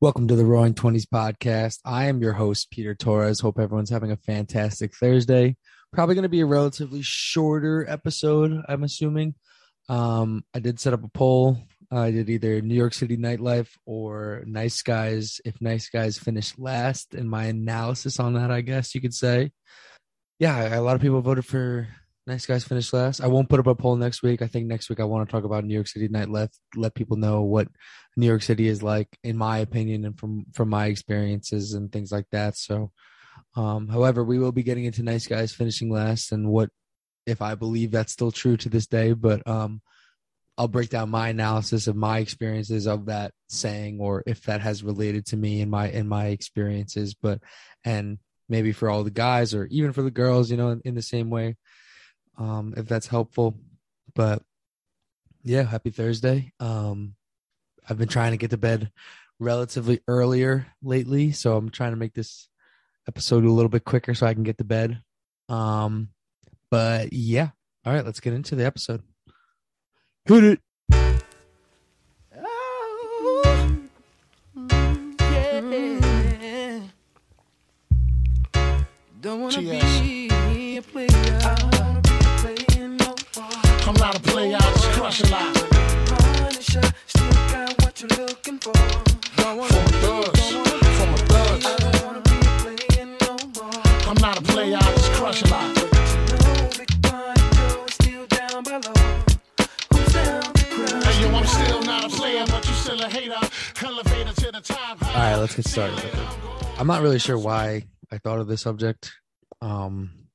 Welcome 0.00 0.28
to 0.28 0.36
the 0.36 0.44
Roaring 0.44 0.74
Twenties 0.74 1.06
podcast. 1.06 1.80
I 1.84 2.04
am 2.04 2.22
your 2.22 2.34
host, 2.34 2.70
Peter 2.70 2.94
Torres. 2.94 3.40
Hope 3.40 3.58
everyone's 3.58 3.90
having 3.90 4.12
a 4.12 4.16
fantastic 4.16 4.94
Thursday. 4.94 5.56
Probably 5.92 6.14
going 6.14 6.22
to 6.22 6.28
be 6.28 6.38
a 6.38 6.46
relatively 6.46 7.02
shorter 7.02 7.84
episode, 7.88 8.62
I'm 8.68 8.84
assuming. 8.84 9.34
Um, 9.88 10.44
I 10.54 10.60
did 10.60 10.78
set 10.78 10.92
up 10.92 11.02
a 11.02 11.08
poll. 11.08 11.58
I 11.90 12.12
did 12.12 12.30
either 12.30 12.60
New 12.60 12.76
York 12.76 12.94
City 12.94 13.16
nightlife 13.16 13.70
or 13.86 14.44
Nice 14.46 14.82
Guys. 14.82 15.40
If 15.44 15.60
Nice 15.60 15.88
Guys 15.88 16.16
finished 16.16 16.60
last, 16.60 17.14
and 17.14 17.28
my 17.28 17.46
analysis 17.46 18.20
on 18.20 18.34
that, 18.34 18.52
I 18.52 18.60
guess 18.60 18.94
you 18.94 19.00
could 19.00 19.14
say. 19.14 19.50
Yeah, 20.38 20.78
a 20.78 20.80
lot 20.80 20.94
of 20.94 21.02
people 21.02 21.20
voted 21.22 21.44
for 21.44 21.88
Nice 22.28 22.44
Guys 22.44 22.62
finished 22.62 22.92
last. 22.92 23.22
I 23.22 23.26
won't 23.26 23.48
put 23.48 23.58
up 23.58 23.66
a 23.66 23.74
poll 23.74 23.96
next 23.96 24.22
week. 24.22 24.42
I 24.42 24.48
think 24.48 24.66
next 24.66 24.90
week 24.90 25.00
I 25.00 25.04
want 25.04 25.26
to 25.26 25.32
talk 25.32 25.44
about 25.44 25.64
New 25.64 25.72
York 25.72 25.88
City 25.88 26.08
nightlife, 26.08 26.50
let 26.76 26.94
people 26.94 27.16
know 27.16 27.40
what 27.40 27.68
New 28.18 28.26
York 28.26 28.42
City 28.42 28.68
is 28.68 28.82
like, 28.82 29.08
in 29.24 29.34
my 29.34 29.58
opinion, 29.58 30.04
and 30.04 30.18
from 30.18 30.44
from 30.52 30.68
my 30.68 30.86
experiences 30.86 31.72
and 31.72 31.90
things 31.90 32.12
like 32.12 32.26
that. 32.30 32.58
So, 32.58 32.92
um, 33.56 33.88
however, 33.88 34.22
we 34.22 34.38
will 34.38 34.52
be 34.52 34.62
getting 34.62 34.84
into 34.84 35.02
Nice 35.02 35.26
Guys 35.26 35.54
finishing 35.54 35.90
last 35.90 36.30
and 36.30 36.50
what 36.50 36.68
if 37.24 37.40
I 37.40 37.54
believe 37.54 37.92
that's 37.92 38.12
still 38.12 38.30
true 38.30 38.58
to 38.58 38.68
this 38.68 38.86
day. 38.86 39.14
But 39.14 39.46
um, 39.48 39.80
I'll 40.58 40.68
break 40.68 40.90
down 40.90 41.08
my 41.08 41.30
analysis 41.30 41.86
of 41.86 41.96
my 41.96 42.18
experiences 42.18 42.86
of 42.86 43.06
that 43.06 43.32
saying, 43.48 44.00
or 44.02 44.22
if 44.26 44.42
that 44.42 44.60
has 44.60 44.84
related 44.84 45.24
to 45.28 45.38
me 45.38 45.62
in 45.62 45.70
my 45.70 45.88
in 45.88 46.06
my 46.06 46.26
experiences. 46.26 47.14
But 47.14 47.40
and 47.84 48.18
maybe 48.50 48.72
for 48.72 48.90
all 48.90 49.02
the 49.02 49.10
guys 49.10 49.54
or 49.54 49.64
even 49.70 49.94
for 49.94 50.02
the 50.02 50.10
girls, 50.10 50.50
you 50.50 50.58
know, 50.58 50.68
in, 50.68 50.82
in 50.84 50.94
the 50.94 51.00
same 51.00 51.30
way 51.30 51.56
um, 52.38 52.74
if 52.76 52.86
that's 52.86 53.06
helpful. 53.06 53.56
But 54.14 54.42
yeah, 55.42 55.62
happy 55.64 55.90
Thursday. 55.90 56.52
Um, 56.60 57.14
I've 57.88 57.98
been 57.98 58.08
trying 58.08 58.32
to 58.32 58.36
get 58.36 58.50
to 58.50 58.56
bed 58.56 58.90
relatively 59.38 60.00
earlier 60.08 60.66
lately, 60.82 61.32
so 61.32 61.56
I'm 61.56 61.70
trying 61.70 61.92
to 61.92 61.96
make 61.96 62.14
this 62.14 62.48
episode 63.06 63.44
a 63.44 63.50
little 63.50 63.68
bit 63.68 63.84
quicker 63.84 64.14
so 64.14 64.26
I 64.26 64.34
can 64.34 64.42
get 64.42 64.58
to 64.58 64.64
bed. 64.64 65.00
Um, 65.48 66.10
but 66.70 67.12
yeah, 67.12 67.50
all 67.84 67.92
right, 67.92 68.04
let's 68.04 68.20
get 68.20 68.34
into 68.34 68.54
the 68.54 68.66
episode. 68.66 69.02
Hit 70.26 70.44
it. 70.44 70.60
Don't 79.20 79.40
wanna 79.40 79.54
Cheers. 79.54 80.00
be 80.00 80.17
Punisher, 85.24 86.80
still 87.06 87.30
got 87.50 87.82
what 87.82 88.00
you're 88.00 88.26
looking 88.26 88.58
for. 88.58 88.72
All 105.18 105.24
right, 105.24 105.36
let's 105.36 105.56
get 105.56 105.66
started. 105.66 106.10
I'm 106.78 106.86
not 106.86 107.02
really 107.02 107.18
sure 107.18 107.36
why 107.36 107.82
I 108.12 108.18
thought 108.18 108.38
of 108.38 108.46
this 108.46 108.60
subject. 108.62 109.12
Um, 109.60 110.28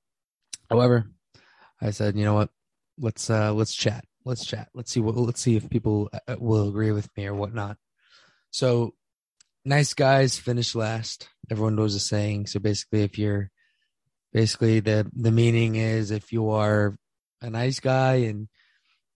however, 0.69 1.05
I 1.81 1.91
said, 1.91 2.17
you 2.17 2.25
know 2.25 2.33
what? 2.33 2.49
Let's 2.97 3.29
uh, 3.29 3.53
let's 3.53 3.73
chat. 3.73 4.03
Let's 4.25 4.45
chat. 4.45 4.69
Let's 4.73 4.91
see 4.91 4.99
what. 4.99 5.15
Let's 5.15 5.41
see 5.41 5.55
if 5.55 5.69
people 5.69 6.09
uh, 6.27 6.35
will 6.39 6.69
agree 6.69 6.91
with 6.91 7.09
me 7.17 7.27
or 7.27 7.33
whatnot. 7.33 7.77
So, 8.51 8.93
nice 9.65 9.93
guys 9.93 10.37
finish 10.37 10.75
last. 10.75 11.27
Everyone 11.51 11.75
knows 11.75 11.93
the 11.93 11.99
saying. 11.99 12.47
So 12.47 12.59
basically, 12.59 13.03
if 13.03 13.17
you're 13.17 13.51
basically 14.33 14.79
the 14.79 15.09
the 15.15 15.31
meaning 15.31 15.75
is 15.75 16.11
if 16.11 16.31
you 16.31 16.49
are 16.49 16.97
a 17.41 17.49
nice 17.49 17.79
guy 17.79 18.15
and 18.15 18.47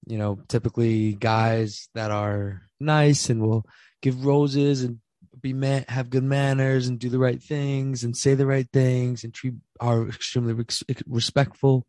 you 0.05 0.17
know 0.17 0.39
typically 0.47 1.13
guys 1.13 1.89
that 1.95 2.11
are 2.11 2.61
nice 2.79 3.29
and 3.29 3.41
will 3.41 3.65
give 4.01 4.25
roses 4.25 4.83
and 4.83 4.99
be 5.41 5.53
man 5.53 5.85
have 5.87 6.09
good 6.09 6.23
manners 6.23 6.87
and 6.87 6.99
do 6.99 7.09
the 7.09 7.19
right 7.19 7.41
things 7.41 8.03
and 8.03 8.15
say 8.15 8.33
the 8.35 8.45
right 8.45 8.67
things 8.71 9.23
and 9.23 9.33
treat 9.33 9.53
are 9.79 10.07
extremely 10.07 10.53
res- 10.53 10.83
respectful 11.07 11.85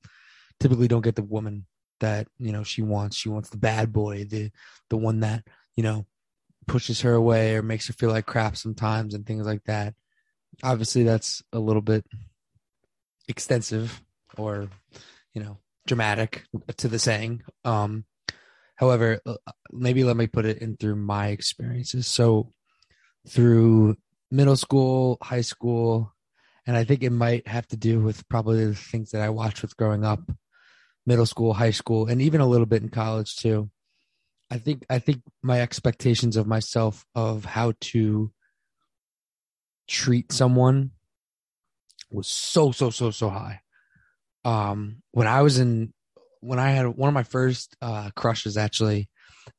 typically 0.61 0.89
don't 0.89 1.05
get 1.05 1.17
the 1.17 1.23
woman 1.23 1.67
that 2.01 2.29
you 2.39 2.53
know 2.53 2.63
she 2.63 2.83
wants. 2.83 3.17
She 3.17 3.29
wants 3.29 3.51
the 3.51 3.59
bad 3.59 3.93
boy 3.93 4.25
the 4.25 4.51
the 4.91 4.97
one 4.97 5.21
that 5.21 5.45
you 5.77 5.83
know 5.83 6.07
pushes 6.67 7.01
her 7.01 7.15
away 7.15 7.57
or 7.57 7.63
makes 7.63 7.87
her 7.87 7.93
feel 7.93 8.11
like 8.11 8.27
crap 8.27 8.57
sometimes 8.57 9.15
and 9.15 9.27
things 9.27 9.47
like 9.47 9.65
that. 9.65 9.95
Obviously 10.63 11.03
that's 11.03 11.43
a 11.53 11.59
little 11.59 11.83
bit 11.83 12.05
extensive 13.29 14.03
or 14.37 14.69
you 15.35 15.43
know 15.43 15.59
dramatic 15.87 16.45
to 16.77 16.89
the 16.89 16.99
saying. 16.99 17.43
Um 17.65 18.05
however 18.77 19.21
uh, 19.27 19.37
maybe 19.73 20.05
let 20.05 20.17
me 20.17 20.27
put 20.27 20.47
it 20.47 20.59
in 20.59 20.77
through 20.77 20.97
my 20.97 21.29
experiences. 21.29 22.07
So 22.07 22.53
through 23.29 23.97
middle 24.31 24.57
school 24.57 25.19
high 25.23 25.41
school 25.41 26.13
and 26.67 26.77
i 26.77 26.85
think 26.85 27.03
it 27.03 27.11
might 27.11 27.47
have 27.47 27.67
to 27.67 27.77
do 27.77 28.01
with 28.01 28.29
probably 28.29 28.67
the 28.67 28.75
things 28.75 29.11
that 29.11 29.23
i 29.23 29.29
watched 29.29 29.63
with 29.63 29.77
growing 29.77 30.05
up 30.05 30.21
middle 31.09 31.27
school 31.27 31.55
high 31.55 31.71
school 31.71 32.07
and 32.07 32.21
even 32.21 32.43
a 32.43 32.47
little 32.47 32.67
bit 32.67 32.83
in 32.83 32.91
college 32.91 33.35
too. 33.37 33.71
I 34.51 34.59
think 34.59 34.85
i 34.89 34.99
think 34.99 35.23
my 35.43 35.61
expectations 35.61 36.37
of 36.37 36.47
myself 36.47 37.05
of 37.15 37.45
how 37.45 37.73
to 37.93 38.31
treat 39.89 40.33
someone 40.33 40.91
was 42.11 42.29
so 42.29 42.73
so 42.73 42.91
so 42.91 43.11
so 43.11 43.29
high. 43.31 43.61
Um 44.45 45.03
when 45.13 45.27
i 45.27 45.41
was 45.43 45.59
in 45.59 45.93
when 46.41 46.59
i 46.59 46.71
had 46.71 46.87
one 46.87 47.09
of 47.09 47.15
my 47.15 47.25
first 47.25 47.75
uh 47.83 48.11
crushes 48.15 48.57
actually 48.57 49.09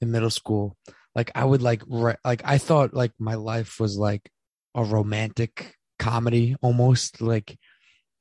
in 0.02 0.12
middle 0.12 0.30
school 0.30 0.78
like 1.16 1.32
i 1.36 1.44
would 1.44 1.62
like 1.62 1.82
re- 1.88 2.24
like 2.24 2.42
i 2.46 2.58
thought 2.58 2.94
like 2.94 3.12
my 3.20 3.36
life 3.36 3.80
was 3.80 3.98
like 3.98 4.30
a 4.76 4.84
romantic 4.84 5.76
comedy 5.98 6.56
almost 6.62 7.22
like 7.22 7.58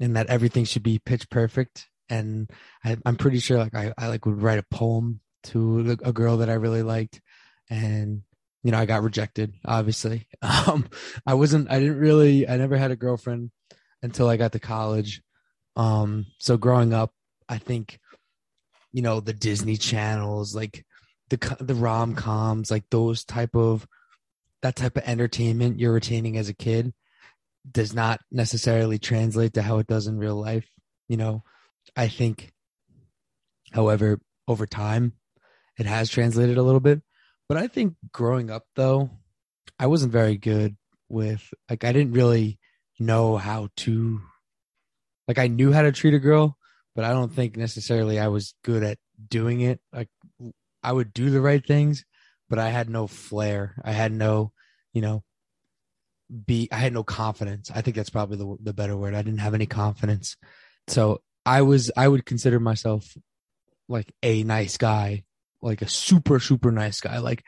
and 0.00 0.16
that 0.16 0.26
everything 0.26 0.64
should 0.64 0.82
be 0.82 0.98
pitch 0.98 1.30
perfect 1.30 1.86
and 2.08 2.50
I, 2.84 2.96
i'm 3.04 3.16
pretty 3.16 3.38
sure 3.38 3.58
like 3.58 3.74
I, 3.74 3.92
I 3.96 4.08
like 4.08 4.26
would 4.26 4.42
write 4.42 4.58
a 4.58 4.74
poem 4.74 5.20
to 5.44 5.96
a 6.02 6.12
girl 6.12 6.38
that 6.38 6.50
i 6.50 6.54
really 6.54 6.82
liked 6.82 7.20
and 7.70 8.22
you 8.62 8.72
know 8.72 8.78
i 8.78 8.86
got 8.86 9.02
rejected 9.02 9.54
obviously. 9.64 10.26
Um 10.42 10.88
i 11.26 11.34
wasn't 11.34 11.70
i 11.70 11.78
didn't 11.78 11.98
really 11.98 12.48
i 12.48 12.56
never 12.56 12.76
had 12.76 12.90
a 12.90 12.96
girlfriend 12.96 13.50
until 14.02 14.28
i 14.28 14.36
got 14.36 14.52
to 14.52 14.60
college. 14.60 15.22
Um 15.76 16.26
so 16.38 16.56
growing 16.56 16.92
up 16.92 17.12
i 17.48 17.58
think 17.58 17.98
you 18.92 19.02
know 19.02 19.20
the 19.20 19.32
disney 19.32 19.76
channels 19.76 20.54
like 20.54 20.84
the 21.30 21.56
the 21.60 21.74
rom-coms 21.74 22.70
like 22.70 22.84
those 22.90 23.24
type 23.24 23.54
of 23.54 23.86
that 24.62 24.76
type 24.76 24.96
of 24.96 25.04
entertainment 25.04 25.78
you're 25.78 25.92
retaining 25.92 26.36
as 26.36 26.48
a 26.48 26.54
kid 26.54 26.92
does 27.70 27.94
not 27.94 28.20
necessarily 28.32 28.98
translate 28.98 29.54
to 29.54 29.62
how 29.62 29.78
it 29.78 29.86
does 29.86 30.06
in 30.06 30.18
real 30.18 30.36
life 30.36 30.68
you 31.08 31.16
know 31.16 31.42
i 31.96 32.08
think 32.08 32.52
however 33.72 34.20
over 34.46 34.66
time 34.66 35.12
it 35.78 35.86
has 35.86 36.10
translated 36.10 36.58
a 36.58 36.62
little 36.62 36.80
bit. 36.80 37.02
But 37.48 37.58
i 37.58 37.66
think 37.66 37.94
growing 38.12 38.50
up 38.50 38.64
though 38.76 39.10
i 39.78 39.86
wasn't 39.86 40.12
very 40.12 40.36
good 40.36 40.76
with 41.08 41.52
like 41.70 41.84
i 41.84 41.92
didn't 41.92 42.12
really 42.12 42.58
know 42.98 43.36
how 43.36 43.68
to 43.76 44.20
like 45.26 45.38
i 45.38 45.46
knew 45.46 45.72
how 45.72 45.82
to 45.82 45.92
treat 45.92 46.14
a 46.14 46.18
girl 46.18 46.56
but 46.94 47.04
i 47.04 47.10
don't 47.10 47.32
think 47.32 47.56
necessarily 47.56 48.18
i 48.18 48.28
was 48.28 48.54
good 48.64 48.82
at 48.82 48.98
doing 49.28 49.60
it. 49.60 49.80
Like 49.92 50.08
i 50.82 50.92
would 50.92 51.12
do 51.12 51.30
the 51.30 51.40
right 51.40 51.64
things 51.64 52.04
but 52.48 52.58
i 52.58 52.70
had 52.70 52.88
no 52.88 53.06
flair. 53.06 53.80
I 53.84 53.92
had 53.92 54.12
no 54.12 54.52
you 54.92 55.02
know 55.02 55.22
be 56.44 56.68
i 56.70 56.76
had 56.76 56.92
no 56.92 57.04
confidence. 57.04 57.70
I 57.74 57.80
think 57.80 57.96
that's 57.96 58.10
probably 58.10 58.36
the, 58.36 58.56
the 58.62 58.74
better 58.74 58.96
word. 58.96 59.14
I 59.14 59.22
didn't 59.22 59.40
have 59.40 59.54
any 59.54 59.66
confidence. 59.66 60.36
So 60.88 61.22
i 61.48 61.62
was 61.62 61.90
i 61.96 62.06
would 62.06 62.24
consider 62.24 62.60
myself 62.60 63.16
like 63.88 64.12
a 64.22 64.42
nice 64.44 64.76
guy 64.76 65.24
like 65.62 65.82
a 65.82 65.88
super 65.88 66.38
super 66.38 66.70
nice 66.70 67.00
guy 67.00 67.18
like 67.18 67.42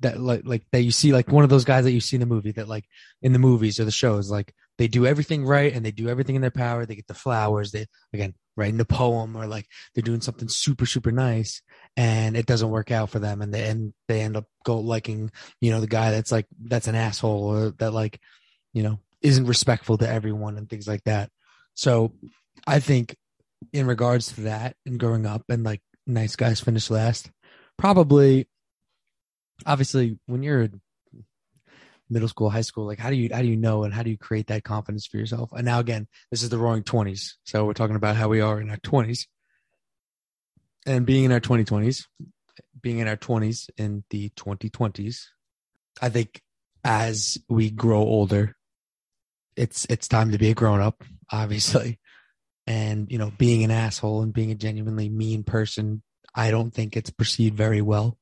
that 0.00 0.20
like 0.20 0.42
like 0.44 0.62
that 0.72 0.82
you 0.82 0.90
see 0.90 1.12
like 1.12 1.28
one 1.28 1.44
of 1.44 1.50
those 1.50 1.64
guys 1.64 1.84
that 1.84 1.92
you 1.92 2.00
see 2.00 2.16
in 2.16 2.20
the 2.20 2.26
movie 2.26 2.52
that 2.52 2.68
like 2.68 2.84
in 3.20 3.32
the 3.32 3.38
movies 3.38 3.78
or 3.78 3.84
the 3.84 3.90
shows 3.90 4.30
like 4.30 4.52
they 4.78 4.88
do 4.88 5.06
everything 5.06 5.44
right 5.44 5.72
and 5.72 5.84
they 5.84 5.90
do 5.90 6.08
everything 6.08 6.34
in 6.34 6.42
their 6.42 6.50
power. 6.50 6.84
They 6.84 6.96
get 6.96 7.06
the 7.06 7.14
flowers. 7.14 7.70
They 7.70 7.86
again 8.12 8.34
writing 8.56 8.78
the 8.78 8.84
poem 8.84 9.36
or 9.36 9.46
like 9.46 9.66
they're 9.94 10.02
doing 10.02 10.20
something 10.20 10.48
super 10.48 10.84
super 10.84 11.10
nice 11.10 11.62
and 11.96 12.36
it 12.36 12.44
doesn't 12.46 12.70
work 12.70 12.90
out 12.90 13.08
for 13.08 13.18
them 13.18 13.40
and 13.40 13.54
they 13.54 13.68
and 13.68 13.94
they 14.08 14.20
end 14.20 14.36
up 14.36 14.44
go 14.64 14.78
liking 14.78 15.30
you 15.60 15.70
know 15.70 15.80
the 15.80 15.86
guy 15.86 16.10
that's 16.10 16.30
like 16.30 16.46
that's 16.64 16.86
an 16.86 16.94
asshole 16.94 17.44
or 17.44 17.70
that 17.78 17.92
like 17.92 18.20
you 18.74 18.82
know 18.82 18.98
isn't 19.22 19.46
respectful 19.46 19.96
to 19.96 20.08
everyone 20.08 20.58
and 20.58 20.68
things 20.68 20.88
like 20.88 21.04
that. 21.04 21.30
So 21.74 22.12
i 22.66 22.78
think 22.80 23.16
in 23.72 23.86
regards 23.86 24.32
to 24.32 24.42
that 24.42 24.76
and 24.86 24.98
growing 24.98 25.26
up 25.26 25.42
and 25.48 25.64
like 25.64 25.82
nice 26.06 26.36
guys 26.36 26.60
finish 26.60 26.90
last 26.90 27.30
probably 27.78 28.48
obviously 29.66 30.18
when 30.26 30.42
you're 30.42 30.68
middle 32.12 32.28
school, 32.28 32.50
high 32.50 32.60
school, 32.60 32.86
like 32.86 32.98
how 32.98 33.10
do 33.10 33.16
you 33.16 33.30
how 33.32 33.40
do 33.40 33.48
you 33.48 33.56
know 33.56 33.84
and 33.84 33.92
how 33.92 34.02
do 34.02 34.10
you 34.10 34.18
create 34.18 34.48
that 34.48 34.64
confidence 34.64 35.06
for 35.06 35.16
yourself? 35.16 35.50
And 35.52 35.64
now 35.64 35.80
again, 35.80 36.06
this 36.30 36.42
is 36.42 36.50
the 36.50 36.58
roaring 36.58 36.82
twenties. 36.82 37.38
So 37.44 37.64
we're 37.64 37.72
talking 37.72 37.96
about 37.96 38.16
how 38.16 38.28
we 38.28 38.40
are 38.40 38.60
in 38.60 38.70
our 38.70 38.76
twenties. 38.76 39.26
And 40.84 41.06
being 41.06 41.24
in 41.24 41.32
our 41.32 41.40
2020s, 41.40 42.06
being 42.80 42.98
in 42.98 43.06
our 43.06 43.16
20s 43.16 43.70
in 43.76 44.02
the 44.10 44.30
2020s, 44.30 45.26
I 46.00 46.08
think 46.08 46.42
as 46.82 47.38
we 47.48 47.70
grow 47.70 48.00
older, 48.00 48.56
it's 49.54 49.86
it's 49.88 50.08
time 50.08 50.32
to 50.32 50.38
be 50.38 50.50
a 50.50 50.54
grown 50.54 50.80
up, 50.80 51.04
obviously. 51.30 52.00
And 52.66 53.10
you 53.10 53.18
know, 53.18 53.32
being 53.38 53.64
an 53.64 53.70
asshole 53.70 54.22
and 54.22 54.32
being 54.32 54.50
a 54.50 54.54
genuinely 54.54 55.08
mean 55.08 55.42
person, 55.42 56.02
I 56.34 56.50
don't 56.50 56.72
think 56.72 56.96
it's 56.96 57.10
perceived 57.10 57.56
very 57.56 57.82
well. 57.82 58.18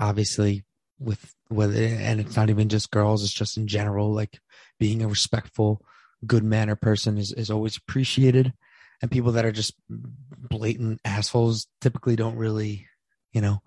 Obviously, 0.00 0.64
with 0.98 1.34
with 1.50 1.76
and 1.76 2.20
it's 2.20 2.36
not 2.36 2.50
even 2.50 2.68
just 2.68 2.90
girls, 2.90 3.22
it's 3.22 3.32
just 3.32 3.56
in 3.56 3.66
general, 3.66 4.12
like 4.12 4.38
being 4.78 5.02
a 5.02 5.08
respectful, 5.08 5.82
good 6.26 6.44
manner 6.44 6.76
person 6.76 7.18
is, 7.18 7.32
is 7.32 7.50
always 7.50 7.76
appreciated. 7.76 8.52
And 9.00 9.10
people 9.10 9.32
that 9.32 9.44
are 9.44 9.52
just 9.52 9.74
blatant 9.88 11.00
assholes 11.04 11.66
typically 11.80 12.14
don't 12.14 12.36
really, 12.36 12.86
you 13.32 13.40
know, 13.40 13.60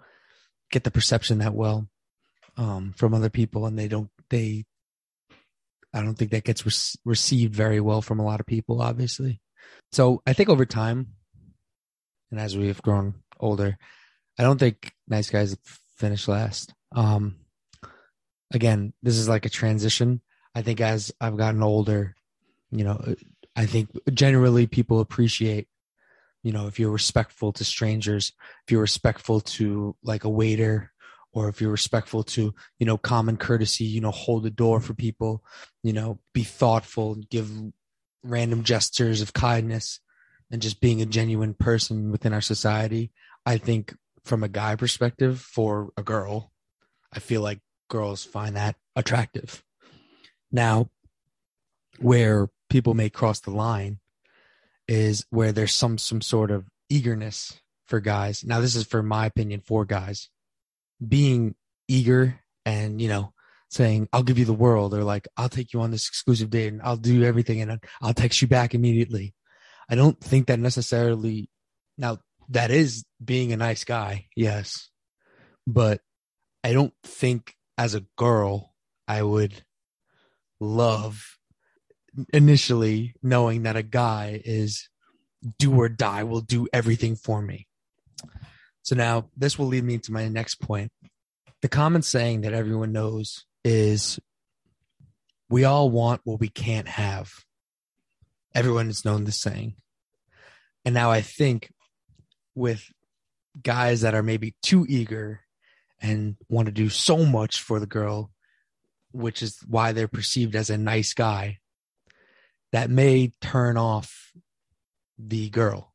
get 0.71 0.83
the 0.83 0.91
perception 0.91 1.39
that 1.39 1.53
well 1.53 1.87
um, 2.57 2.93
from 2.95 3.13
other 3.13 3.29
people, 3.29 3.65
and 3.65 3.77
they 3.77 3.87
don't 3.87 4.09
they. 4.29 4.65
I 5.93 6.01
don't 6.01 6.15
think 6.15 6.31
that 6.31 6.43
gets 6.43 6.65
re- 6.65 6.99
received 7.05 7.55
very 7.55 7.79
well 7.79 8.01
from 8.01 8.19
a 8.19 8.25
lot 8.25 8.41
of 8.41 8.45
people, 8.45 8.81
obviously. 8.81 9.39
So 9.91 10.21
I 10.25 10.33
think 10.33 10.49
over 10.49 10.65
time, 10.65 11.13
and 12.31 12.39
as 12.39 12.57
we 12.57 12.67
have 12.67 12.81
grown 12.81 13.15
older, 13.39 13.77
I 14.37 14.43
don't 14.43 14.59
think 14.59 14.91
nice 15.07 15.29
guys 15.29 15.55
finish 15.95 16.27
last. 16.27 16.73
Um, 16.93 17.37
again, 18.53 18.93
this 19.01 19.17
is 19.17 19.29
like 19.29 19.45
a 19.45 19.49
transition. 19.49 20.21
I 20.53 20.61
think 20.61 20.81
as 20.81 21.11
I've 21.19 21.37
gotten 21.37 21.63
older, 21.63 22.15
you 22.71 22.83
know, 22.83 23.15
I 23.55 23.65
think 23.65 23.89
generally 24.13 24.67
people 24.67 24.99
appreciate, 24.99 25.67
you 26.43 26.51
know, 26.51 26.67
if 26.67 26.79
you're 26.79 26.91
respectful 26.91 27.53
to 27.53 27.63
strangers, 27.63 28.33
if 28.65 28.71
you're 28.71 28.81
respectful 28.81 29.41
to 29.41 29.95
like 30.03 30.23
a 30.23 30.29
waiter, 30.29 30.91
or 31.35 31.49
if 31.49 31.59
you're 31.59 31.71
respectful 31.71 32.23
to, 32.23 32.53
you 32.79 32.85
know, 32.85 32.97
common 32.97 33.35
courtesy, 33.35 33.83
you 33.83 33.99
know, 33.99 34.11
hold 34.11 34.43
the 34.43 34.49
door 34.49 34.79
for 34.79 34.93
people, 34.93 35.43
you 35.83 35.91
know, 35.91 36.17
be 36.33 36.43
thoughtful, 36.43 37.15
give 37.29 37.51
random 38.25 38.63
gestures 38.63 39.21
of 39.21 39.33
kindness, 39.33 39.99
and 40.51 40.61
just 40.61 40.81
being 40.81 41.01
a 41.01 41.05
genuine 41.05 41.53
person 41.53 42.11
within 42.11 42.33
our 42.33 42.41
society. 42.41 43.11
I 43.45 43.57
think 43.57 43.95
from 44.23 44.43
a 44.43 44.49
guy 44.49 44.75
perspective, 44.75 45.39
for 45.39 45.89
a 45.97 46.03
girl, 46.03 46.51
I 47.13 47.19
feel 47.19 47.41
like 47.41 47.59
girls 47.89 48.23
find 48.23 48.55
that 48.55 48.75
attractive. 48.95 49.63
Now, 50.51 50.89
where 51.99 52.49
people 52.69 52.93
may 52.93 53.09
cross 53.09 53.39
the 53.39 53.51
line 53.51 53.99
is 54.87 55.25
where 55.29 55.51
there's 55.51 55.73
some 55.73 55.97
some 55.97 56.21
sort 56.21 56.51
of 56.51 56.65
eagerness 56.89 57.59
for 57.85 57.99
guys. 57.99 58.43
Now, 58.43 58.59
this 58.59 58.75
is 58.75 58.85
for 58.85 59.01
my 59.01 59.25
opinion 59.25 59.61
for 59.61 59.85
guys 59.85 60.29
being 61.05 61.55
eager 61.87 62.39
and 62.65 63.01
you 63.01 63.07
know 63.07 63.33
saying 63.75 64.07
I'll 64.13 64.23
give 64.23 64.39
you 64.39 64.45
the 64.45 64.53
world 64.53 64.93
or 64.93 65.03
like 65.03 65.27
I'll 65.37 65.49
take 65.49 65.73
you 65.73 65.81
on 65.81 65.91
this 65.91 66.07
exclusive 66.07 66.49
date 66.49 66.71
and 66.73 66.81
I'll 66.81 66.97
do 66.97 67.23
everything 67.23 67.61
and 67.61 67.79
I'll 68.01 68.13
text 68.13 68.41
you 68.41 68.47
back 68.47 68.73
immediately. 68.73 69.33
I 69.89 69.95
don't 69.95 70.19
think 70.19 70.47
that 70.47 70.59
necessarily 70.59 71.49
now 71.97 72.19
that 72.49 72.71
is 72.71 73.03
being 73.23 73.51
a 73.51 73.57
nice 73.57 73.83
guy, 73.83 74.27
yes. 74.35 74.89
But 75.67 76.01
I 76.63 76.73
don't 76.73 76.93
think 77.03 77.53
as 77.77 77.95
a 77.95 78.05
girl 78.17 78.73
I 79.07 79.21
would 79.21 79.63
love 80.59 81.37
initially 82.33 83.13
knowing 83.21 83.63
that 83.63 83.75
a 83.75 83.83
guy 83.83 84.41
is 84.45 84.89
do 85.59 85.75
or 85.79 85.89
die 85.89 86.23
will 86.23 86.41
do 86.41 86.67
everything 86.71 87.15
for 87.15 87.41
me. 87.41 87.67
So 88.83 88.95
now 88.95 89.29
this 89.35 89.59
will 89.59 89.67
lead 89.67 89.83
me 89.83 89.97
to 89.99 90.13
my 90.13 90.27
next 90.29 90.55
point. 90.55 90.91
The 91.61 91.67
common 91.67 92.03
saying 92.03 92.41
that 92.41 92.53
everyone 92.53 92.91
knows 92.91 93.45
is 93.65 94.19
we 95.49 95.65
all 95.65 95.89
want 95.89 96.21
what 96.23 96.39
we 96.39 96.47
can't 96.49 96.87
have. 96.87 97.43
Everyone 98.53 98.85
has 98.85 99.03
known 99.03 99.23
this 99.25 99.41
saying. 99.41 99.75
And 100.85 100.93
now 100.93 101.09
I 101.09 101.21
think 101.21 101.71
with 102.53 102.89
guys 103.61 104.01
that 104.01 104.13
are 104.13 104.23
maybe 104.23 104.53
too 104.61 104.85
eager 104.87 105.41
and 105.99 106.37
want 106.47 106.67
to 106.67 106.71
do 106.71 106.89
so 106.89 107.25
much 107.25 107.59
for 107.59 107.79
the 107.79 107.87
girl, 107.87 108.29
which 109.11 109.41
is 109.41 109.57
why 109.67 109.91
they're 109.91 110.07
perceived 110.07 110.55
as 110.55 110.69
a 110.69 110.77
nice 110.77 111.13
guy, 111.13 111.57
that 112.71 112.91
may 112.91 113.33
turn 113.41 113.77
off 113.77 114.31
the 115.17 115.49
girl. 115.49 115.91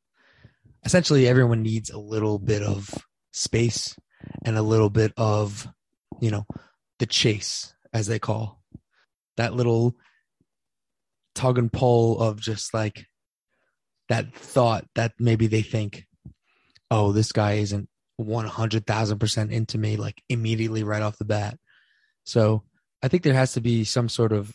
Essentially, 0.85 1.29
everyone 1.29 1.63
needs 1.63 1.91
a 1.91 1.99
little 1.99 2.39
bit 2.39 2.63
of 2.63 3.07
space 3.31 3.95
and 4.43 4.57
a 4.57 4.63
little 4.63 4.91
bit 4.91 5.13
of, 5.17 5.69
you 6.21 6.33
know, 6.33 6.47
the 7.00 7.06
chase, 7.06 7.75
as 7.93 8.06
they 8.06 8.20
call 8.20 8.62
that 9.37 9.55
little 9.55 9.97
tug 11.35 11.58
and 11.58 11.73
pull 11.73 12.20
of 12.20 12.41
just 12.41 12.73
like 12.73 13.06
that 14.08 14.32
thought 14.35 14.85
that 14.94 15.12
maybe 15.19 15.47
they 15.47 15.62
think, 15.62 16.06
oh, 16.91 17.12
this 17.12 17.32
guy 17.32 17.55
isn't 17.55 17.88
100,000% 18.20 19.50
into 19.50 19.79
me, 19.79 19.97
like 19.97 20.23
immediately 20.29 20.82
right 20.85 21.02
off 21.02 21.19
the 21.19 21.25
bat. 21.25 21.58
So 22.25 22.64
I 23.02 23.08
think 23.08 23.23
there 23.23 23.35
has 23.35 23.55
to 23.55 23.61
be 23.61 23.85
some 23.85 24.08
sort 24.08 24.32
of 24.32 24.55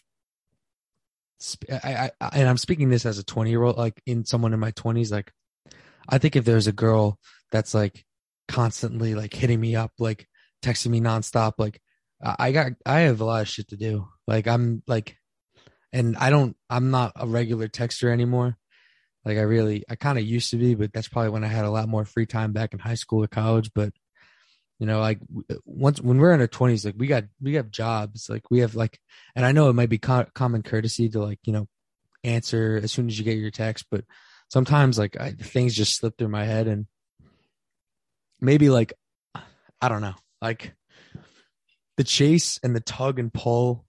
I, 1.71 2.11
I, 2.21 2.29
and 2.33 2.47
I'm 2.47 2.57
speaking 2.57 2.89
this 2.89 3.05
as 3.05 3.17
a 3.17 3.23
20 3.23 3.49
year 3.49 3.63
old, 3.63 3.77
like 3.77 4.01
in 4.05 4.23
someone 4.23 4.53
in 4.53 4.59
my 4.59 4.71
20s. 4.71 5.11
Like, 5.11 5.31
I 6.07 6.17
think 6.17 6.35
if 6.35 6.45
there's 6.45 6.67
a 6.67 6.71
girl 6.71 7.19
that's 7.51 7.73
like 7.73 8.05
constantly 8.47 9.15
like 9.15 9.33
hitting 9.33 9.59
me 9.59 9.75
up, 9.75 9.91
like 9.99 10.27
texting 10.63 10.87
me 10.87 11.01
nonstop, 11.01 11.53
like 11.57 11.81
I 12.25 12.51
got, 12.51 12.71
I 12.85 13.01
have 13.01 13.21
a 13.21 13.25
lot 13.25 13.41
of 13.41 13.47
shit 13.47 13.69
to 13.69 13.77
do. 13.77 14.07
Like, 14.27 14.47
I'm 14.47 14.81
like, 14.87 15.17
and 15.93 16.17
I 16.17 16.29
don't, 16.29 16.55
I'm 16.69 16.91
not 16.91 17.13
a 17.15 17.27
regular 17.27 17.67
texter 17.67 18.11
anymore. 18.11 18.57
Like, 19.23 19.37
I 19.37 19.41
really, 19.41 19.83
I 19.89 19.95
kind 19.95 20.17
of 20.17 20.25
used 20.25 20.51
to 20.51 20.57
be, 20.57 20.75
but 20.75 20.93
that's 20.93 21.07
probably 21.07 21.31
when 21.31 21.43
I 21.43 21.47
had 21.47 21.65
a 21.65 21.71
lot 21.71 21.89
more 21.89 22.05
free 22.05 22.25
time 22.25 22.51
back 22.51 22.73
in 22.73 22.79
high 22.79 22.95
school 22.95 23.23
or 23.23 23.27
college. 23.27 23.71
But 23.73 23.93
you 24.79 24.85
know 24.85 24.99
like 24.99 25.19
once 25.63 26.01
when 26.01 26.17
we're 26.17 26.33
in 26.33 26.41
our 26.41 26.47
20s 26.47 26.85
like 26.85 26.95
we 26.97 27.07
got 27.07 27.23
we 27.41 27.55
have 27.55 27.71
jobs 27.71 28.27
like 28.29 28.49
we 28.51 28.59
have 28.59 28.75
like 28.75 28.99
and 29.35 29.45
i 29.45 29.51
know 29.51 29.69
it 29.69 29.73
might 29.73 29.89
be 29.89 29.97
co- 29.97 30.27
common 30.33 30.63
courtesy 30.63 31.09
to 31.09 31.19
like 31.19 31.39
you 31.45 31.53
know 31.53 31.67
answer 32.23 32.79
as 32.81 32.91
soon 32.91 33.07
as 33.07 33.17
you 33.17 33.23
get 33.23 33.37
your 33.37 33.51
text 33.51 33.85
but 33.89 34.03
sometimes 34.49 34.97
like 34.97 35.19
I, 35.19 35.31
things 35.31 35.75
just 35.75 35.95
slip 35.95 36.17
through 36.17 36.29
my 36.29 36.45
head 36.45 36.67
and 36.67 36.87
maybe 38.41 38.69
like 38.69 38.93
i 39.81 39.87
don't 39.87 40.01
know 40.01 40.15
like 40.41 40.73
the 41.97 42.03
chase 42.03 42.59
and 42.63 42.75
the 42.75 42.81
tug 42.81 43.19
and 43.19 43.33
pull 43.33 43.85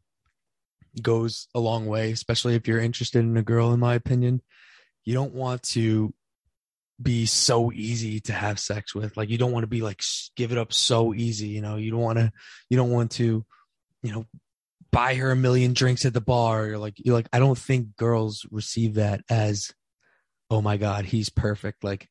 goes 1.02 1.48
a 1.54 1.60
long 1.60 1.86
way 1.86 2.10
especially 2.10 2.54
if 2.54 2.66
you're 2.66 2.80
interested 2.80 3.18
in 3.18 3.36
a 3.36 3.42
girl 3.42 3.72
in 3.72 3.80
my 3.80 3.94
opinion 3.94 4.40
you 5.04 5.12
don't 5.14 5.34
want 5.34 5.62
to 5.62 6.14
be 7.00 7.26
so 7.26 7.70
easy 7.72 8.20
to 8.20 8.32
have 8.32 8.58
sex 8.58 8.94
with. 8.94 9.16
Like 9.16 9.28
you 9.28 9.38
don't 9.38 9.52
want 9.52 9.64
to 9.64 9.68
be 9.68 9.82
like 9.82 10.02
give 10.34 10.52
it 10.52 10.58
up 10.58 10.72
so 10.72 11.14
easy, 11.14 11.48
you 11.48 11.60
know. 11.60 11.76
You 11.76 11.90
don't 11.90 12.00
want 12.00 12.18
to 12.18 12.32
you 12.70 12.76
don't 12.76 12.90
want 12.90 13.12
to, 13.12 13.44
you 14.02 14.12
know, 14.12 14.25
buy 14.90 15.14
her 15.16 15.30
a 15.30 15.36
million 15.36 15.72
drinks 15.75 16.04
at 16.04 16.14
the 16.14 16.20
bar. 16.20 16.66
You're 16.66 16.78
like 16.78 16.94
you're 16.96 17.14
like 17.14 17.28
I 17.32 17.38
don't 17.38 17.58
think 17.58 17.96
girls 17.96 18.46
receive 18.50 18.94
that 18.94 19.22
as 19.28 19.72
oh 20.50 20.62
my 20.62 20.76
god, 20.76 21.04
he's 21.04 21.28
perfect. 21.28 21.84
Like 21.84 22.08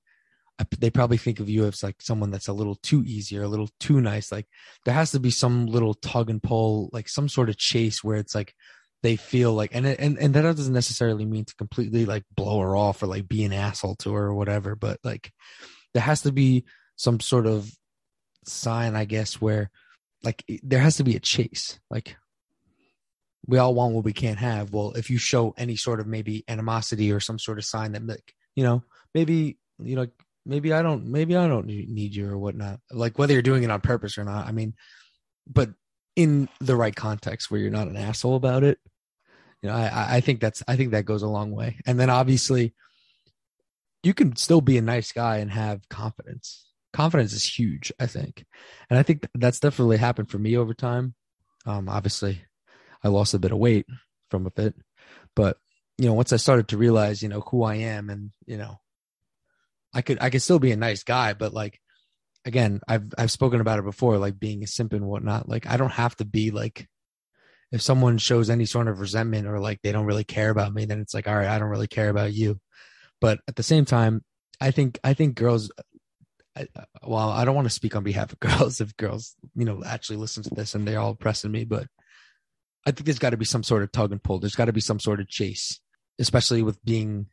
they 0.79 0.89
probably 0.89 1.17
think 1.17 1.39
of 1.39 1.49
you 1.49 1.65
as 1.65 1.83
like 1.83 2.01
someone 2.01 2.31
that's 2.31 2.47
a 2.47 2.53
little 2.53 2.75
too 2.75 3.03
easy 3.05 3.37
or 3.37 3.43
a 3.43 3.47
little 3.47 3.69
too 3.79 3.99
nice. 3.99 4.31
Like 4.31 4.47
there 4.85 4.93
has 4.93 5.11
to 5.11 5.19
be 5.19 5.31
some 5.31 5.65
little 5.65 5.93
tug 5.93 6.29
and 6.29 6.41
pull, 6.41 6.89
like 6.93 7.09
some 7.09 7.27
sort 7.27 7.49
of 7.49 7.57
chase 7.57 8.03
where 8.03 8.17
it's 8.17 8.33
like 8.33 8.53
they 9.05 9.15
feel 9.15 9.53
like 9.53 9.69
and 9.75 9.85
and 9.85 10.17
and 10.17 10.33
that 10.33 10.41
doesn't 10.41 10.73
necessarily 10.73 11.25
mean 11.25 11.45
to 11.45 11.55
completely 11.57 12.05
like 12.07 12.23
blow 12.35 12.59
her 12.59 12.75
off 12.75 13.03
or 13.03 13.05
like 13.05 13.27
be 13.27 13.43
an 13.43 13.53
asshole 13.53 13.93
to 13.93 14.11
her 14.13 14.23
or 14.23 14.33
whatever 14.33 14.75
but 14.75 14.97
like 15.03 15.31
there 15.93 16.01
has 16.01 16.23
to 16.23 16.31
be 16.31 16.65
some 16.95 17.19
sort 17.19 17.45
of 17.45 17.71
sign 18.45 18.95
i 18.95 19.05
guess 19.05 19.39
where 19.39 19.69
like 20.23 20.43
there 20.63 20.79
has 20.79 20.97
to 20.97 21.03
be 21.03 21.15
a 21.15 21.19
chase 21.19 21.79
like 21.91 22.17
we 23.45 23.59
all 23.59 23.75
want 23.75 23.93
what 23.93 24.03
we 24.03 24.11
can't 24.11 24.39
have 24.39 24.73
well 24.73 24.93
if 24.93 25.11
you 25.11 25.19
show 25.19 25.53
any 25.55 25.75
sort 25.75 25.99
of 25.99 26.07
maybe 26.07 26.43
animosity 26.47 27.11
or 27.11 27.19
some 27.19 27.37
sort 27.37 27.59
of 27.59 27.65
sign 27.65 27.91
that 27.91 28.07
like 28.07 28.33
you 28.55 28.63
know 28.63 28.83
maybe 29.13 29.59
you 29.77 29.95
know 29.95 30.07
maybe 30.45 30.73
i 30.73 30.81
don't 30.81 31.05
maybe 31.05 31.35
i 31.35 31.47
don't 31.47 31.65
need 31.65 32.15
you 32.15 32.29
or 32.29 32.37
whatnot 32.37 32.79
like 32.91 33.17
whether 33.17 33.33
you're 33.33 33.41
doing 33.41 33.63
it 33.63 33.71
on 33.71 33.81
purpose 33.81 34.17
or 34.17 34.23
not 34.23 34.47
i 34.47 34.51
mean 34.51 34.73
but 35.47 35.69
in 36.15 36.47
the 36.59 36.75
right 36.75 36.95
context 36.95 37.49
where 37.49 37.59
you're 37.59 37.69
not 37.69 37.87
an 37.87 37.97
asshole 37.97 38.35
about 38.35 38.63
it 38.63 38.79
you 39.65 39.71
know, 39.71 39.77
I, 39.77 40.17
I 40.17 40.21
think 40.21 40.41
that's 40.41 40.61
I 40.67 40.75
think 40.75 40.91
that 40.91 41.05
goes 41.05 41.23
a 41.23 41.27
long 41.27 41.49
way. 41.49 41.79
And 41.87 41.99
then 41.99 42.11
obviously, 42.11 42.75
you 44.03 44.13
can 44.13 44.35
still 44.35 44.61
be 44.61 44.77
a 44.77 44.81
nice 44.81 45.11
guy 45.11 45.37
and 45.37 45.49
have 45.49 45.89
confidence. 45.89 46.67
Confidence 46.93 47.33
is 47.33 47.57
huge, 47.57 47.91
I 47.99 48.05
think, 48.05 48.45
and 48.91 48.99
I 48.99 49.01
think 49.01 49.27
that's 49.33 49.59
definitely 49.59 49.97
happened 49.97 50.29
for 50.29 50.37
me 50.37 50.55
over 50.55 50.75
time. 50.75 51.15
Um, 51.65 51.89
obviously, 51.89 52.43
I 53.03 53.07
lost 53.07 53.33
a 53.33 53.39
bit 53.39 53.51
of 53.51 53.57
weight 53.57 53.87
from 54.29 54.47
it. 54.55 54.75
But, 55.35 55.57
you 55.97 56.05
know, 56.05 56.13
once 56.13 56.31
I 56.31 56.37
started 56.37 56.67
to 56.67 56.77
realize, 56.77 57.23
you 57.23 57.29
know, 57.29 57.41
who 57.41 57.63
I 57.63 57.75
am 57.75 58.11
and, 58.11 58.31
you 58.45 58.57
know, 58.57 58.79
I 59.95 60.01
could 60.01 60.19
I 60.21 60.29
could 60.29 60.41
still 60.41 60.59
be 60.59 60.71
a 60.71 60.77
nice 60.77 61.03
guy, 61.03 61.33
but 61.33 61.53
like 61.53 61.79
again, 62.43 62.81
I've 62.87 63.05
I've 63.17 63.31
spoken 63.31 63.61
about 63.61 63.79
it 63.79 63.85
before, 63.85 64.17
like 64.17 64.39
being 64.39 64.63
a 64.63 64.67
simp 64.67 64.93
and 64.93 65.07
whatnot. 65.07 65.49
Like 65.49 65.65
I 65.65 65.77
don't 65.77 65.91
have 65.91 66.15
to 66.17 66.25
be 66.25 66.51
like 66.51 66.87
if 67.71 67.81
someone 67.81 68.17
shows 68.17 68.49
any 68.49 68.65
sort 68.65 68.87
of 68.87 68.99
resentment 68.99 69.47
or 69.47 69.59
like 69.59 69.81
they 69.81 69.91
don't 69.91 70.05
really 70.05 70.23
care 70.23 70.49
about 70.49 70.73
me, 70.73 70.85
then 70.85 70.99
it's 70.99 71.13
like, 71.13 71.27
all 71.27 71.35
right, 71.35 71.47
I 71.47 71.57
don't 71.57 71.69
really 71.69 71.87
care 71.87 72.09
about 72.09 72.33
you. 72.33 72.59
But 73.21 73.39
at 73.47 73.55
the 73.55 73.63
same 73.63 73.85
time, 73.85 74.23
I 74.61 74.71
think 74.71 74.99
I 75.03 75.13
think 75.13 75.35
girls 75.35 75.71
I, 76.57 76.67
well, 77.03 77.29
I 77.29 77.45
don't 77.45 77.55
want 77.55 77.65
to 77.65 77.73
speak 77.73 77.95
on 77.95 78.03
behalf 78.03 78.31
of 78.31 78.39
girls 78.41 78.81
if 78.81 78.95
girls, 78.97 79.35
you 79.55 79.65
know, 79.65 79.83
actually 79.85 80.17
listen 80.17 80.43
to 80.43 80.55
this 80.55 80.75
and 80.75 80.87
they're 80.87 80.99
all 80.99 81.15
pressing 81.15 81.51
me, 81.51 81.65
but 81.65 81.87
I 82.85 82.91
think 82.91 83.05
there's 83.05 83.19
got 83.19 83.31
to 83.31 83.37
be 83.37 83.45
some 83.45 83.63
sort 83.63 83.83
of 83.83 83.91
tug 83.91 84.11
and 84.11 84.21
pull. 84.21 84.39
There's 84.39 84.55
got 84.55 84.65
to 84.65 84.73
be 84.73 84.81
some 84.81 84.99
sort 84.99 85.19
of 85.19 85.27
chase, 85.27 85.79
especially 86.19 86.61
with 86.61 86.83
being 86.85 87.27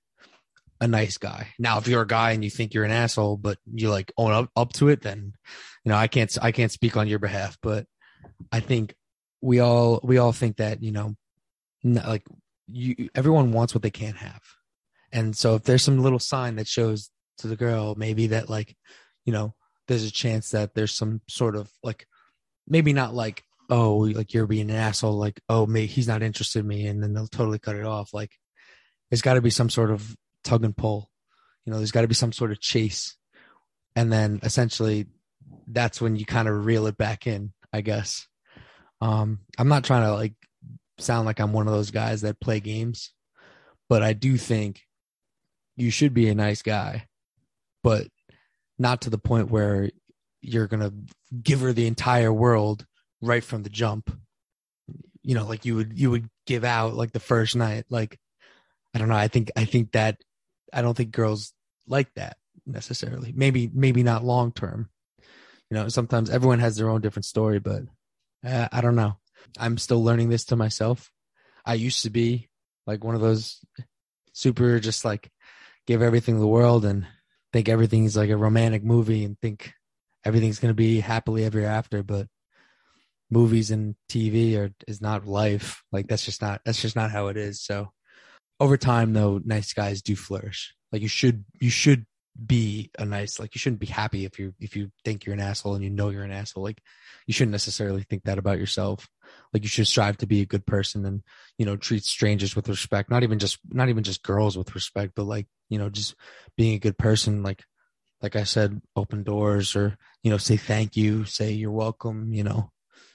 a 0.82 0.88
nice 0.88 1.16
guy. 1.16 1.48
Now, 1.58 1.78
if 1.78 1.86
you're 1.86 2.02
a 2.02 2.06
guy 2.06 2.32
and 2.32 2.42
you 2.42 2.50
think 2.50 2.74
you're 2.74 2.84
an 2.84 2.90
asshole, 2.90 3.36
but 3.36 3.56
you 3.72 3.88
like 3.88 4.12
own 4.18 4.32
up, 4.32 4.50
up 4.56 4.72
to 4.74 4.88
it, 4.88 5.02
then, 5.02 5.32
you 5.84 5.90
know, 5.90 5.96
I 5.96 6.08
can't, 6.08 6.36
I 6.42 6.50
can't 6.50 6.72
speak 6.72 6.96
on 6.96 7.06
your 7.06 7.20
behalf, 7.20 7.56
but 7.62 7.86
I 8.50 8.60
think 8.60 8.94
we 9.40 9.60
all, 9.60 10.00
we 10.02 10.18
all 10.18 10.32
think 10.32 10.56
that, 10.56 10.82
you 10.82 10.90
know, 10.90 11.14
like 11.84 12.24
you, 12.66 13.08
everyone 13.14 13.52
wants 13.52 13.74
what 13.74 13.82
they 13.82 13.90
can't 13.90 14.16
have. 14.16 14.42
And 15.12 15.36
so 15.36 15.54
if 15.54 15.62
there's 15.62 15.84
some 15.84 16.02
little 16.02 16.18
sign 16.18 16.56
that 16.56 16.66
shows 16.66 17.10
to 17.38 17.46
the 17.46 17.56
girl, 17.56 17.94
maybe 17.94 18.28
that 18.28 18.50
like, 18.50 18.76
you 19.24 19.32
know, 19.32 19.54
there's 19.86 20.04
a 20.04 20.10
chance 20.10 20.50
that 20.50 20.74
there's 20.74 20.96
some 20.96 21.20
sort 21.28 21.54
of 21.54 21.70
like, 21.82 22.06
maybe 22.66 22.92
not 22.92 23.14
like, 23.14 23.44
oh, 23.70 23.98
like 23.98 24.34
you're 24.34 24.46
being 24.48 24.68
an 24.70 24.76
asshole, 24.76 25.16
like, 25.16 25.40
oh, 25.48 25.64
me, 25.64 25.86
he's 25.86 26.08
not 26.08 26.22
interested 26.22 26.58
in 26.60 26.66
me, 26.66 26.86
and 26.86 27.02
then 27.02 27.14
they'll 27.14 27.26
totally 27.26 27.58
cut 27.58 27.76
it 27.76 27.86
off. 27.86 28.12
Like, 28.12 28.32
there's 29.10 29.22
got 29.22 29.34
to 29.34 29.40
be 29.40 29.50
some 29.50 29.70
sort 29.70 29.90
of 29.90 30.14
tug 30.44 30.64
and 30.64 30.76
pull. 30.76 31.10
You 31.64 31.72
know, 31.72 31.78
there's 31.78 31.92
got 31.92 32.02
to 32.02 32.08
be 32.08 32.14
some 32.14 32.32
sort 32.32 32.50
of 32.50 32.60
chase, 32.60 33.16
and 33.94 34.12
then 34.12 34.40
essentially, 34.42 35.06
that's 35.66 36.00
when 36.00 36.16
you 36.16 36.24
kind 36.24 36.48
of 36.48 36.64
reel 36.64 36.86
it 36.86 36.96
back 36.96 37.26
in. 37.26 37.52
I 37.72 37.80
guess. 37.80 38.26
Um, 39.00 39.40
I'm 39.58 39.68
not 39.68 39.84
trying 39.84 40.04
to 40.04 40.14
like 40.14 40.34
sound 40.98 41.26
like 41.26 41.40
I'm 41.40 41.52
one 41.52 41.66
of 41.66 41.72
those 41.72 41.90
guys 41.90 42.20
that 42.20 42.40
play 42.40 42.60
games, 42.60 43.12
but 43.88 44.02
I 44.02 44.12
do 44.12 44.36
think 44.36 44.82
you 45.76 45.90
should 45.90 46.14
be 46.14 46.28
a 46.28 46.34
nice 46.34 46.62
guy, 46.62 47.06
but 47.82 48.06
not 48.78 49.02
to 49.02 49.10
the 49.10 49.18
point 49.18 49.50
where 49.50 49.90
you're 50.40 50.66
gonna 50.66 50.92
give 51.42 51.60
her 51.60 51.72
the 51.72 51.86
entire 51.86 52.32
world 52.32 52.84
right 53.20 53.42
from 53.42 53.62
the 53.62 53.70
jump. 53.70 54.14
You 55.22 55.34
know, 55.34 55.46
like 55.46 55.64
you 55.64 55.76
would 55.76 55.98
you 55.98 56.10
would 56.10 56.28
give 56.46 56.64
out 56.64 56.94
like 56.94 57.12
the 57.12 57.20
first 57.20 57.56
night. 57.56 57.84
Like 57.88 58.18
I 58.94 58.98
don't 58.98 59.08
know. 59.08 59.16
I 59.16 59.28
think 59.28 59.50
I 59.56 59.64
think 59.64 59.92
that 59.92 60.18
I 60.72 60.82
don't 60.82 60.96
think 60.96 61.10
girls 61.10 61.52
like 61.86 62.12
that 62.14 62.36
necessarily. 62.66 63.32
Maybe 63.34 63.70
maybe 63.72 64.02
not 64.02 64.24
long 64.24 64.52
term. 64.52 64.88
You 65.70 65.78
know, 65.78 65.88
sometimes 65.88 66.30
everyone 66.30 66.58
has 66.58 66.76
their 66.76 66.90
own 66.90 67.00
different 67.00 67.24
story, 67.24 67.58
but 67.58 67.82
uh, 68.44 68.68
I 68.70 68.80
don't 68.80 68.96
know. 68.96 69.16
I'm 69.58 69.78
still 69.78 70.02
learning 70.02 70.28
this 70.28 70.44
to 70.46 70.56
myself. 70.56 71.10
I 71.64 71.74
used 71.74 72.02
to 72.02 72.10
be 72.10 72.48
like 72.86 73.04
one 73.04 73.14
of 73.14 73.20
those 73.20 73.60
super 74.32 74.80
just 74.80 75.04
like 75.04 75.30
give 75.86 76.02
everything 76.02 76.34
to 76.34 76.40
the 76.40 76.46
world 76.46 76.84
and 76.84 77.06
think 77.52 77.68
everything's 77.68 78.16
like 78.16 78.30
a 78.30 78.36
romantic 78.36 78.82
movie 78.82 79.24
and 79.24 79.38
think 79.40 79.72
everything's 80.24 80.58
going 80.58 80.70
to 80.70 80.74
be 80.74 81.00
happily 81.00 81.44
ever 81.44 81.62
after 81.62 82.02
but 82.02 82.26
movies 83.30 83.70
and 83.70 83.94
tv 84.10 84.56
are 84.58 84.70
is 84.86 85.00
not 85.00 85.26
life 85.26 85.82
like 85.90 86.06
that's 86.06 86.24
just 86.24 86.40
not 86.42 86.60
that's 86.64 86.80
just 86.80 86.96
not 86.96 87.10
how 87.10 87.28
it 87.28 87.36
is 87.36 87.60
so 87.62 87.92
over 88.62 88.76
time 88.76 89.12
though 89.12 89.40
nice 89.44 89.72
guys 89.72 90.02
do 90.02 90.14
flourish. 90.14 90.74
Like 90.92 91.02
you 91.02 91.08
should 91.08 91.44
you 91.60 91.70
should 91.70 92.06
be 92.46 92.90
a 92.98 93.04
nice 93.04 93.38
like 93.40 93.54
you 93.54 93.58
shouldn't 93.58 93.80
be 93.80 93.86
happy 93.86 94.24
if 94.24 94.38
you 94.38 94.54
if 94.60 94.76
you 94.76 94.90
think 95.04 95.26
you're 95.26 95.34
an 95.34 95.40
asshole 95.40 95.74
and 95.74 95.82
you 95.82 95.90
know 95.90 96.10
you're 96.10 96.22
an 96.22 96.30
asshole. 96.30 96.62
Like 96.62 96.80
you 97.26 97.34
shouldn't 97.34 97.52
necessarily 97.52 98.04
think 98.04 98.22
that 98.22 98.38
about 98.38 98.58
yourself. 98.58 99.08
Like 99.52 99.64
you 99.64 99.68
should 99.68 99.88
strive 99.88 100.16
to 100.18 100.26
be 100.26 100.42
a 100.42 100.46
good 100.46 100.64
person 100.64 101.04
and 101.04 101.22
you 101.58 101.66
know 101.66 101.76
treat 101.76 102.04
strangers 102.04 102.54
with 102.54 102.68
respect 102.68 103.10
not 103.10 103.24
even 103.24 103.40
just 103.40 103.58
not 103.68 103.88
even 103.88 104.04
just 104.04 104.22
girls 104.22 104.56
with 104.56 104.74
respect 104.74 105.14
but 105.16 105.24
like 105.24 105.48
you 105.68 105.78
know 105.78 105.90
just 105.90 106.14
being 106.56 106.74
a 106.74 106.80
good 106.80 106.96
person. 106.96 107.42
Like 107.42 107.64
like 108.22 108.36
i 108.36 108.44
said 108.44 108.80
open 108.94 109.24
doors 109.24 109.74
or 109.74 109.96
you 110.22 110.30
know 110.30 110.38
say 110.38 110.56
thank 110.56 110.96
you 110.96 111.24
say 111.24 111.50
you're 111.50 111.72
welcome 111.72 112.32
you 112.32 112.44
know 112.44 112.70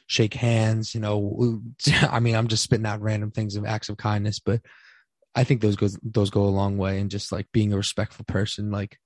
shake 0.06 0.34
hands 0.34 0.94
you 0.94 1.02
know 1.02 1.62
i 2.10 2.20
mean 2.20 2.36
i'm 2.36 2.48
just 2.48 2.64
spitting 2.64 2.86
out 2.86 3.02
random 3.02 3.32
things 3.32 3.56
of 3.56 3.66
acts 3.66 3.90
of 3.90 3.98
kindness 3.98 4.40
but 4.40 4.62
i 5.38 5.44
think 5.44 5.62
those 5.62 5.76
goes 5.76 5.98
those 6.02 6.32
go 6.32 6.44
a 6.44 6.58
long 6.62 6.78
way 6.78 7.00
and 7.00 7.12
just 7.12 7.32
like 7.32 7.48
being 7.54 7.72
a 7.72 7.78
respectful 7.78 8.26
person 8.26 8.72
like 8.72 9.00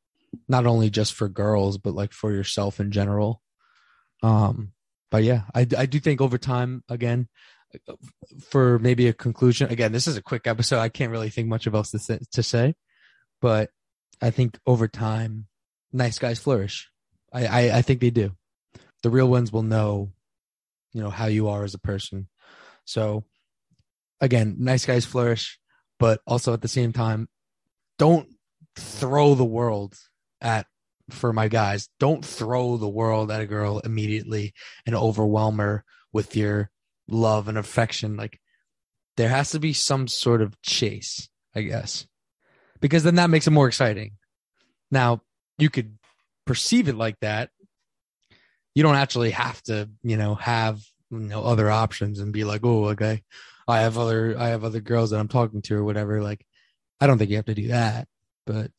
not 0.47 0.65
only 0.65 0.89
just 0.89 1.13
for 1.13 1.27
girls 1.27 1.77
but 1.77 1.93
like 1.93 2.13
for 2.13 2.31
yourself 2.31 2.79
in 2.79 2.89
general. 2.89 3.41
Um 4.23 4.71
but 5.11 5.23
yeah 5.23 5.43
i, 5.53 5.67
I 5.77 5.85
do 5.85 5.99
think 5.99 6.21
over 6.21 6.37
time 6.37 6.83
again 6.87 7.27
for 8.49 8.79
maybe 8.79 9.07
a 9.07 9.13
conclusion 9.13 9.69
again 9.69 9.91
this 9.91 10.07
is 10.07 10.17
a 10.17 10.21
quick 10.21 10.47
episode. 10.47 10.79
I 10.79 10.89
can't 10.89 11.11
really 11.11 11.29
think 11.29 11.47
much 11.47 11.67
of 11.67 11.75
else 11.75 11.91
to 11.91 11.99
say, 11.99 12.19
to 12.31 12.43
say 12.43 12.75
but 13.41 13.69
i 14.21 14.29
think 14.29 14.57
over 14.65 14.87
time 14.87 15.47
nice 15.91 16.17
guys 16.17 16.39
flourish. 16.39 16.89
I, 17.33 17.45
I 17.45 17.77
i 17.77 17.81
think 17.81 17.99
they 17.99 18.09
do. 18.09 18.31
The 19.03 19.09
real 19.09 19.27
ones 19.27 19.51
will 19.51 19.63
know 19.63 20.13
you 20.93 21.01
know 21.01 21.09
how 21.09 21.25
you 21.25 21.49
are 21.49 21.63
as 21.65 21.73
a 21.73 21.79
person. 21.79 22.29
So 22.85 23.25
again 24.21 24.55
nice 24.59 24.85
guys 24.85 25.03
flourish 25.03 25.59
but 26.01 26.19
also 26.27 26.51
at 26.51 26.61
the 26.61 26.67
same 26.67 26.91
time 26.91 27.29
don't 27.97 28.27
throw 28.75 29.35
the 29.35 29.45
world 29.45 29.95
at 30.41 30.65
for 31.09 31.31
my 31.31 31.47
guys 31.47 31.87
don't 31.99 32.25
throw 32.25 32.75
the 32.77 32.89
world 32.89 33.31
at 33.31 33.41
a 33.41 33.45
girl 33.45 33.79
immediately 33.79 34.53
and 34.85 34.95
overwhelm 34.95 35.59
her 35.59 35.85
with 36.13 36.35
your 36.35 36.69
love 37.07 37.47
and 37.47 37.57
affection. 37.57 38.17
Like 38.17 38.39
there 39.17 39.29
has 39.29 39.51
to 39.51 39.59
be 39.59 39.73
some 39.73 40.07
sort 40.07 40.41
of 40.41 40.59
chase 40.61 41.29
i 41.53 41.61
guess 41.61 42.07
because 42.79 43.03
then 43.03 43.15
that 43.15 43.29
makes 43.29 43.45
it 43.45 43.51
more 43.51 43.67
exciting. 43.67 44.13
Now 44.89 45.21
you 45.57 45.69
could 45.69 45.97
perceive 46.47 46.87
it 46.87 46.95
like 46.95 47.19
that. 47.19 47.51
You 48.73 48.81
don't 48.83 48.95
actually 48.95 49.31
have 49.31 49.61
to 49.63 49.89
you 50.01 50.17
know 50.17 50.35
have 50.35 50.81
you 51.11 51.19
know 51.19 51.43
other 51.43 51.69
options 51.69 52.19
and 52.19 52.33
be 52.33 52.43
like 52.43 52.61
oh 52.63 52.89
okay 52.89 53.21
i 53.67 53.79
have 53.79 53.97
other 53.97 54.37
i 54.37 54.49
have 54.49 54.63
other 54.63 54.81
girls 54.81 55.09
that 55.09 55.19
i'm 55.19 55.27
talking 55.27 55.61
to 55.61 55.75
or 55.75 55.83
whatever 55.83 56.21
like 56.21 56.45
i 56.99 57.07
don't 57.07 57.17
think 57.17 57.29
you 57.29 57.35
have 57.35 57.45
to 57.45 57.55
do 57.55 57.69
that 57.69 58.07
but 58.45 58.71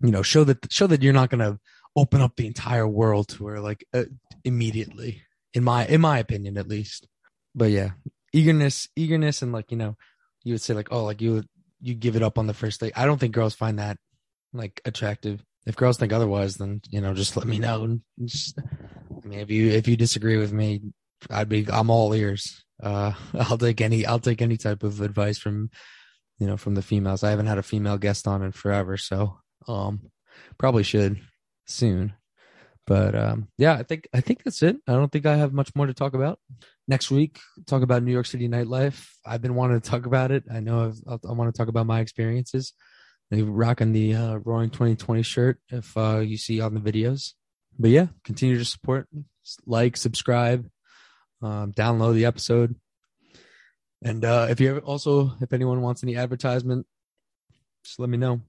you 0.00 0.10
know 0.10 0.22
show 0.22 0.44
that 0.44 0.72
show 0.72 0.86
that 0.86 1.02
you're 1.02 1.12
not 1.12 1.30
to 1.30 1.58
open 1.96 2.20
up 2.20 2.36
the 2.36 2.46
entire 2.46 2.86
world 2.86 3.28
to 3.28 3.46
her 3.46 3.60
like 3.60 3.84
uh, 3.92 4.04
immediately 4.44 5.22
in 5.54 5.64
my 5.64 5.86
in 5.86 6.00
my 6.00 6.18
opinion 6.18 6.56
at 6.56 6.68
least. 6.68 7.06
But 7.54 7.70
yeah 7.70 7.90
eagerness 8.32 8.88
eagerness 8.94 9.42
and 9.42 9.52
like 9.52 9.70
you 9.70 9.76
know 9.76 9.96
you 10.44 10.54
would 10.54 10.60
say 10.60 10.74
like 10.74 10.88
oh 10.92 11.04
like 11.04 11.20
you 11.20 11.42
you 11.80 11.94
give 11.94 12.16
it 12.16 12.22
up 12.22 12.38
on 12.38 12.46
the 12.46 12.54
first 12.54 12.80
date. 12.80 12.92
I 12.96 13.06
don't 13.06 13.18
think 13.18 13.34
girls 13.34 13.54
find 13.54 13.78
that 13.78 13.96
like 14.52 14.80
attractive. 14.84 15.42
If 15.66 15.76
girls 15.76 15.98
think 15.98 16.12
otherwise 16.12 16.56
then 16.56 16.80
you 16.88 17.00
know 17.00 17.14
just 17.14 17.36
let 17.36 17.46
me 17.46 17.58
know 17.58 17.84
and 17.84 18.00
just, 18.24 18.58
i 18.58 19.26
mean 19.26 19.40
if 19.40 19.50
you 19.50 19.68
if 19.68 19.86
you 19.86 19.98
disagree 19.98 20.38
with 20.38 20.50
me 20.50 20.80
i'd 21.28 21.48
be 21.50 21.66
i'm 21.70 21.90
all 21.90 22.14
ears 22.14 22.64
uh 22.82 23.12
i'll 23.38 23.58
take 23.58 23.80
any 23.80 24.06
i'll 24.06 24.18
take 24.18 24.40
any 24.40 24.56
type 24.56 24.82
of 24.82 25.00
advice 25.00 25.38
from 25.38 25.70
you 26.38 26.46
know 26.46 26.56
from 26.56 26.74
the 26.74 26.82
females. 26.82 27.22
I 27.22 27.30
haven't 27.30 27.46
had 27.46 27.58
a 27.58 27.62
female 27.62 27.98
guest 27.98 28.26
on 28.26 28.42
in 28.42 28.52
forever 28.52 28.96
so 28.96 29.38
um 29.66 30.10
probably 30.56 30.82
should 30.82 31.20
soon. 31.66 32.14
But 32.86 33.14
um 33.14 33.48
yeah 33.58 33.74
i 33.74 33.82
think 33.82 34.08
i 34.14 34.20
think 34.20 34.42
that's 34.42 34.62
it. 34.62 34.76
I 34.86 34.92
don't 34.92 35.12
think 35.12 35.26
i 35.26 35.36
have 35.36 35.52
much 35.52 35.74
more 35.74 35.86
to 35.86 35.94
talk 35.94 36.14
about. 36.14 36.38
Next 36.86 37.10
week 37.10 37.40
talk 37.66 37.82
about 37.82 38.02
new 38.02 38.12
york 38.12 38.26
city 38.26 38.48
nightlife. 38.48 39.08
I've 39.26 39.42
been 39.42 39.54
wanting 39.54 39.80
to 39.80 39.90
talk 39.90 40.06
about 40.06 40.30
it. 40.30 40.44
I 40.52 40.60
know 40.60 40.86
I've, 40.86 41.20
i 41.28 41.32
want 41.32 41.52
to 41.52 41.58
talk 41.58 41.68
about 41.68 41.86
my 41.86 42.00
experiences. 42.00 42.72
Rocking 43.30 43.92
the 43.92 44.14
uh, 44.14 44.34
roaring 44.36 44.70
2020 44.70 45.20
shirt 45.22 45.58
if 45.68 45.94
uh, 45.98 46.20
you 46.20 46.38
see 46.38 46.62
on 46.62 46.72
the 46.72 46.80
videos. 46.80 47.34
But 47.78 47.90
yeah 47.90 48.06
continue 48.24 48.58
to 48.58 48.64
support. 48.64 49.06
Like 49.66 49.96
subscribe 49.96 50.68
um, 51.42 51.72
download 51.72 52.14
the 52.14 52.26
episode. 52.26 52.74
And 54.02 54.24
uh, 54.24 54.46
if 54.50 54.60
you 54.60 54.78
also 54.78 55.32
if 55.40 55.52
anyone 55.52 55.82
wants 55.82 56.02
any 56.02 56.16
advertisement 56.16 56.86
just 57.88 57.98
let 57.98 58.08
me 58.10 58.18
know. 58.18 58.40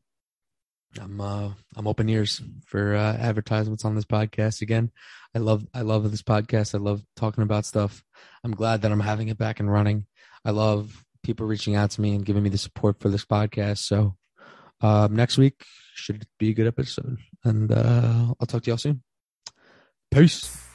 I'm 1.00 1.22
uh 1.22 1.51
i'm 1.75 1.88
open 1.88 2.10
ears 2.10 2.41
for 2.65 2.96
uh 2.96 3.15
advertisements 3.15 3.86
on 3.86 3.96
this 3.96 4.05
podcast. 4.05 4.62
Again 4.62 4.91
i 5.36 5.39
love 5.39 5.65
i 5.74 5.81
love 5.81 6.10
this 6.12 6.24
podcast. 6.24 6.75
I 6.75 6.79
love 6.79 7.01
talking 7.15 7.43
about 7.43 7.65
stuff. 7.65 8.03
I'm 8.43 8.51
glad 8.51 8.81
that 8.81 8.91
i'm 8.91 9.00
having 9.00 9.29
it 9.29 9.38
back 9.38 9.60
and 9.60 9.72
running. 9.72 10.08
I 10.43 10.51
love 10.51 11.05
people 11.24 11.46
reaching 11.46 11.75
out 11.75 11.91
to 11.91 12.01
me 12.01 12.15
and 12.15 12.25
giving 12.25 12.43
me 12.43 12.50
the 12.50 12.58
support 12.58 13.00
for 13.00 13.10
this 13.10 13.25
podcast. 13.25 13.79
So 13.79 14.15
um 14.81 15.15
next 15.15 15.38
week 15.38 15.63
should 15.93 16.25
be 16.38 16.50
a 16.50 16.53
good 16.53 16.67
episode. 16.67 17.17
And 17.43 17.72
uh 17.72 18.34
i'll 18.39 18.48
talk 18.48 18.63
to 18.63 18.72
y'all 18.72 18.77
soon. 18.77 19.03
Peace 20.12 20.68